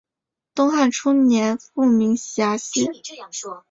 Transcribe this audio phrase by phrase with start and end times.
[0.55, 2.91] 东汉初年复名衙县。